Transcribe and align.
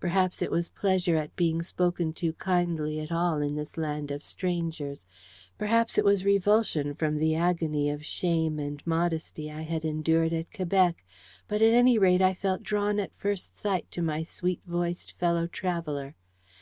Perhaps 0.00 0.42
it 0.42 0.50
was 0.50 0.68
pleasure 0.68 1.16
at 1.16 1.34
being 1.34 1.62
spoken 1.62 2.12
to 2.12 2.34
kindly 2.34 3.00
at 3.00 3.10
all 3.10 3.40
in 3.40 3.54
this 3.54 3.78
land 3.78 4.10
of 4.10 4.22
strangers; 4.22 5.06
perhaps 5.56 5.96
it 5.96 6.04
was 6.04 6.26
revulsion 6.26 6.92
from 6.94 7.16
the 7.16 7.34
agony 7.34 7.88
of 7.88 8.04
shame 8.04 8.58
and 8.58 8.86
modesty 8.86 9.50
I 9.50 9.62
had 9.62 9.86
endured 9.86 10.34
at 10.34 10.52
Quebec; 10.52 11.02
but, 11.48 11.62
at 11.62 11.72
any 11.72 11.96
rate, 11.98 12.20
I 12.20 12.34
felt 12.34 12.62
drawn 12.62 13.00
at 13.00 13.16
first 13.16 13.56
sight 13.56 13.90
to 13.92 14.02
my 14.02 14.22
sweet 14.24 14.60
voiced 14.66 15.12
fellow 15.18 15.46
traveller. 15.46 16.16